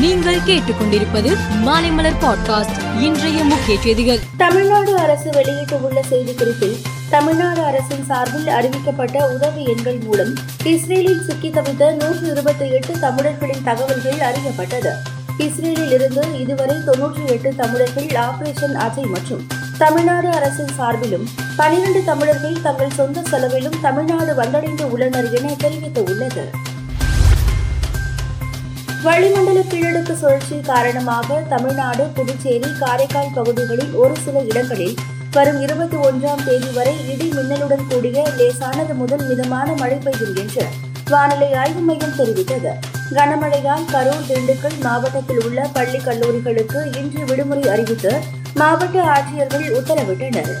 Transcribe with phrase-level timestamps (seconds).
[0.00, 4.18] நீங்கள் கேட்டுக்கொண்டிருப்பது மாலைமலர் பாட்காஸ்ட் இன்றைய முக்கிய செய்திகள்.
[4.36, 6.76] தமிழ்நாடு அரசு வெளியிட்டுள்ள செய்திக்குறிப்பில்
[7.10, 10.34] தமிழ்நாடு அரசின் சார்பில் அறிவிக்கப்பட்ட உதவி எண்கள் மூலம்
[10.64, 14.92] இஸ்ரேலில் சிக்கி தவித்த நூற்று இருபத்தி எட்டு தமிழர்களின் தகவல்கள் அறியப்பட்டது.
[15.38, 19.46] இஸ்ரேலில் இருந்து இதுவரை தொன்னூற்றி எட்டு தமிழர்கள் ஆபரேஷன் அஜய் மற்றும்
[19.78, 26.67] தமிழ்நாடு அரசின் சார்பிலும் பனிரண்டு தமிழர்கள் தங்கள் சொந்த செலவிலும் தமிழ்நாடு வந்தடைந்து உள்ளனர் என தெரிவித்துள்ளது.
[29.02, 34.96] வளிமண்டல கீழடுக்கு சுழற்சி காரணமாக தமிழ்நாடு புதுச்சேரி காரைக்கால் பகுதிகளில் ஒரு சில இடங்களில்
[35.30, 40.64] வரும் இருபத்தி ஒன்றாம் தேதி வரை இடி மின்னலுடன் கூடிய லேசானது முதல் மிதமான மழை பெய்யும் என்று
[41.10, 42.72] வானிலை ஆய்வு மையம் தெரிவித்தது.
[43.10, 48.12] கனமழையால் கரூர் திண்டுக்கல் மாவட்டத்தில் உள்ள பள்ளி கல்லூரிகளுக்கு இன்று விடுமுறை அறிவித்து
[48.54, 50.52] மாவட்ட ஆட்சியர்கள் உத்தரவிட்டனர்.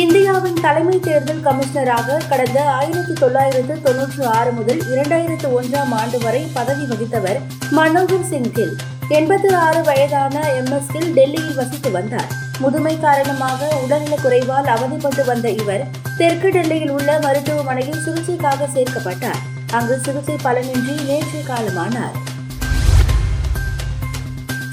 [0.00, 6.84] இந்தியாவின் தலைமை தேர்தல் கமிஷனராக கடந்த ஆயிரத்தி தொள்ளாயிரத்து தொன்னூற்று ஆறு முதல் இரண்டாயிரத்து ஒன்றாம் ஆண்டு வரை பதவி
[6.84, 7.38] வகித்தவர்
[7.70, 8.76] மனோகர் சிங் கில்
[9.08, 12.30] எண்பத்தி ஆறு வயதான எம் எஸ் கில் டெல்லியில் வசித்து வந்தார்.
[12.58, 15.86] முதுமை காரணமாக உடல்நலக் குறைவால் அவதிப்பட்டு வந்த இவர்
[16.16, 19.40] தெற்கு டெல்லியில் உள்ள மருத்துவமனையில் சிகிச்சைக்காக சேர்க்கப்பட்டார்.
[19.70, 22.18] அங்கு சிகிச்சை பலனின்றி நேற்று காலமானார்.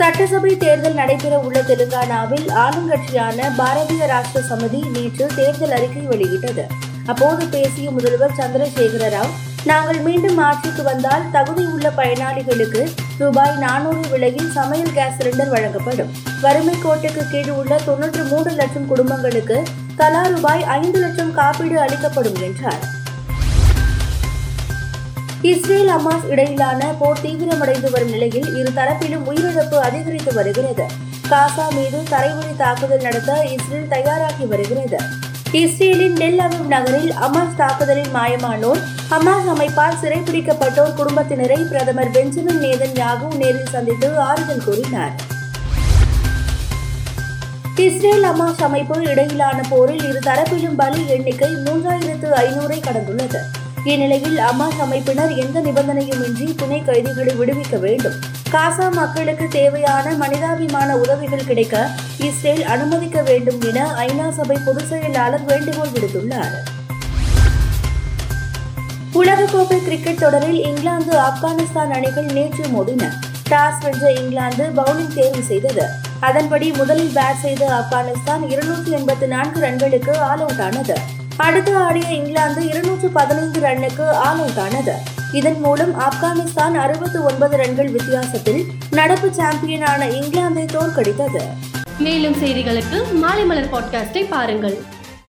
[0.00, 6.66] சட்டசபை தேர்தல் நடைபெற உள்ள தெலுங்கானாவில் ஆளுங்கட்சியான பாரதிய ராஷ்டிர சமிதி நேற்று தேர்தல் அறிக்கை வெளியிட்டது.
[7.06, 9.34] அப்போது பேசிய முதல்வர் சந்திரசேகர ராவ்
[9.64, 12.82] நாங்கள் மீண்டும் ஆட்சிக்கு வந்தால் தகுதியுள்ள பயனாளிகளுக்கு
[13.18, 16.14] ரூபாய் நானூறு விலையில் சமையல் கேஸ் சிலிண்டர் வழங்கப்படும்.
[16.40, 19.62] வறுமை கோட்டுக்கு கீழ் உள்ள தொன்னூற்று மூன்று லட்சம் குடும்பங்களுக்கு
[19.96, 22.98] தலா ரூபாய் ஐந்து லட்சம் காப்பீடு அளிக்கப்படும் என்றார்.
[25.48, 30.84] இஸ்ரேல் அமாஸ் இடையிலான போர் தீவிரமடைந்து வரும் நிலையில் இரு தரப்பிலும் உயிரிழப்பு அதிகரித்து வருகிறது.
[31.30, 34.98] காசா மீது தரைவழி தாக்குதல் நடத்த இஸ்ரேல் தயாராகி வருகிறது.
[35.60, 38.82] இஸ்ரேலின் டெல் அவிவ் நகரில் அமாஸ் தாக்குதலில் மாயமானோர்
[39.18, 45.14] அமாஸ் அமைப்பால் சிறைப்பிடிக்கப்பட்டோர் குடும்பத்தினரை பிரதமர் பெஞ்சமின் நேதன் யாகு நேரில் சந்தித்து ஆறுதல் கூறினார்.
[47.86, 53.42] இஸ்ரேல் அமாஸ் அமைப்பு இடையிலான போரில் இரு தரப்பிலும் பலி எண்ணிக்கை மூன்றாயிரத்து ஐநூறை கடந்துள்ளது.
[53.84, 58.14] இந்நிலையில் அமாஸ் அமைப்பினர் எந்த நிபந்தனையுமின்றி துணை கைதிகளை விடுவிக்க வேண்டும்?
[58.50, 65.88] காசா மக்களுக்கு தேவையான மனிதாபிமான உதவிகள் கிடைக்க இஸ்ரேல் அனுமதிக்க வேண்டும் என ஐநா சபை பொதுச் செயலாளர் வேண்டுகோள்
[65.88, 66.54] விடுத்துள்ளார்.
[69.14, 73.12] உலகக்கோப்பை கிரிக்கெட் தொடரில் இங்கிலாந்து ஆப்கானிஸ்தான் அணிகள் நேற்று மோதின.
[73.50, 75.86] டாஸ் வென்ற இங்கிலாந்து பவுலிங் தேர்வு செய்தது.
[76.20, 80.96] அதன்படி முதலில் பேட் செய்த ஆப்கானிஸ்தான் இருநூற்றி எண்பத்தி நான்கு ரன்களுக்கு ஆல் அவுட் ஆனது
[81.40, 84.92] அடுத்து ஆடிய இங்கிலாந்து இருநூற்று பதினைந்து ரன்னுக்கு ஆல் அவுட் ஆனது.
[85.32, 91.42] இதன் மூலம் ஆப்கானிஸ்தான் அறுபத்தி ஒன்பது ரன்கள் வித்தியாசத்தில் நடப்பு சாம்பியனான இங்கிலாந்தை தோற்கடித்தது.
[91.98, 94.82] மேலும் செய்திகளுக்கு மாலை மலர் பாட்காஸ்டை பாருங்கள்.